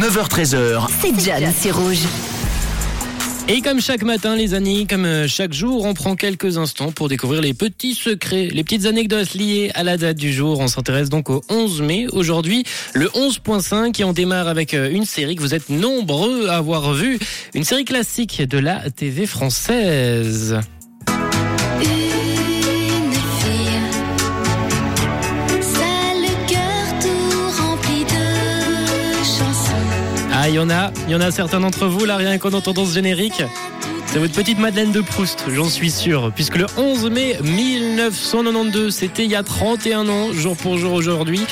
[0.00, 0.86] 9h13h.
[0.98, 1.98] C'est John, c'est rouge.
[3.48, 7.10] Et comme chaque matin, les amis, comme euh, chaque jour, on prend quelques instants pour
[7.10, 10.58] découvrir les petits secrets, les petites anecdotes liées à la date du jour.
[10.60, 12.06] On s'intéresse donc au 11 mai.
[12.12, 16.56] Aujourd'hui, le 11.5 et on démarre avec euh, une série que vous êtes nombreux à
[16.56, 17.18] avoir vue.
[17.52, 20.60] Une série classique de la TV française.
[30.42, 32.54] Ah, il y en a, il y en a certains d'entre vous là, rien qu'en
[32.54, 33.42] entendant ce générique.
[34.06, 39.26] C'est votre petite Madeleine de Proust, j'en suis sûr, puisque le 11 mai 1992, c'était
[39.26, 41.42] il y a 31 ans, jour pour jour aujourd'hui,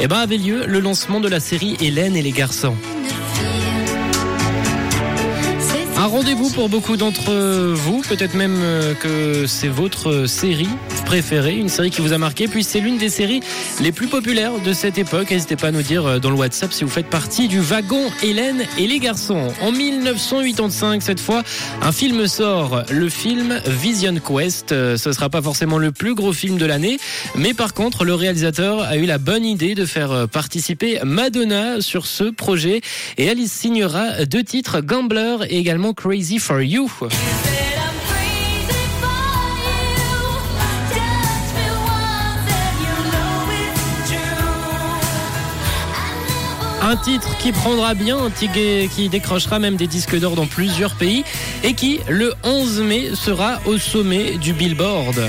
[0.00, 2.74] eh ben avait lieu le lancement de la série Hélène et les garçons.
[6.08, 10.68] Rendez-vous pour beaucoup d'entre vous, peut-être même euh, que c'est votre série
[11.04, 13.40] préférée, une série qui vous a marqué, puis c'est l'une des séries
[13.80, 15.30] les plus populaires de cette époque.
[15.30, 18.10] N'hésitez pas à nous dire euh, dans le WhatsApp si vous faites partie du wagon
[18.22, 19.48] Hélène et les garçons.
[19.62, 21.42] En 1985, cette fois,
[21.82, 24.72] un film sort, le film Vision Quest.
[24.72, 26.98] Euh, Ce sera pas forcément le plus gros film de l'année,
[27.34, 31.80] mais par contre, le réalisateur a eu la bonne idée de faire euh, participer Madonna
[31.80, 32.80] sur ce projet
[33.16, 36.88] et elle y signera deux titres, Gambler et également Crazy for You.
[46.80, 51.24] Un titre qui prendra bien, qui décrochera même des disques d'or dans plusieurs pays
[51.64, 55.20] et qui, le 11 mai, sera au sommet du Billboard.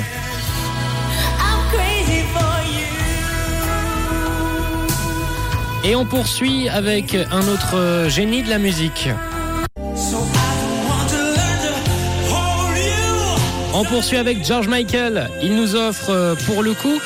[5.83, 9.09] Et on poursuit avec un autre génie de la musique.
[13.81, 15.29] On poursuit avec George Michael.
[15.41, 16.99] Il nous offre euh, pour le coup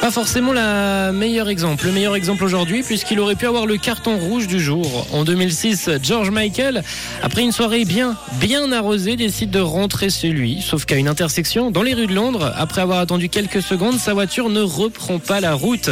[0.00, 4.16] pas forcément la meilleure exemple, le meilleur exemple aujourd'hui puisqu'il aurait pu avoir le carton
[4.16, 5.06] rouge du jour.
[5.12, 6.84] En 2006, George Michael,
[7.22, 11.70] après une soirée bien, bien arrosée, décide de rentrer chez lui, sauf qu'à une intersection
[11.70, 15.40] dans les rues de Londres, après avoir attendu quelques secondes, sa voiture ne reprend pas
[15.40, 15.90] la route.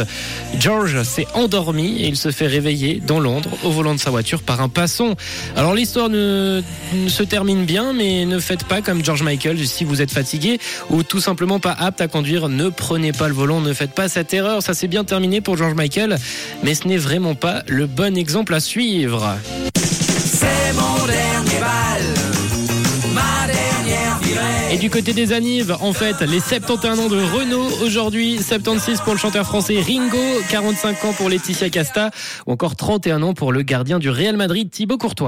[0.57, 4.41] George s'est endormi et il se fait réveiller dans Londres au volant de sa voiture
[4.41, 5.15] par un passant.
[5.55, 6.61] Alors l'histoire ne,
[6.93, 10.59] ne se termine bien, mais ne faites pas comme George Michael si vous êtes fatigué
[10.89, 12.47] ou tout simplement pas apte à conduire.
[12.47, 14.61] Ne prenez pas le volant, ne faites pas cette erreur.
[14.61, 16.17] Ça s'est bien terminé pour George Michael,
[16.63, 19.35] mais ce n'est vraiment pas le bon exemple à suivre.
[19.75, 22.17] C'est mon dernier bal.
[24.69, 29.13] Et du côté des Anives, en fait, les 71 ans de Renault aujourd'hui, 76 pour
[29.13, 30.17] le chanteur français Ringo,
[30.49, 32.11] 45 ans pour Laetitia Casta,
[32.45, 35.25] ou encore 31 ans pour le gardien du Real Madrid Thibaut Courtois.